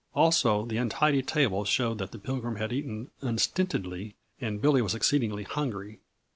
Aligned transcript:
Also, 0.15 0.65
the 0.65 0.77
untidy 0.77 1.21
table 1.21 1.63
showed 1.63 1.99
that 1.99 2.11
the 2.11 2.17
Pilgrim 2.17 2.55
had 2.55 2.73
eaten 2.73 3.11
unstintedly 3.21 4.15
and 4.39 4.59
Billy 4.59 4.81
was 4.81 4.95
exceedingly 4.95 5.43
hungry. 5.43 5.99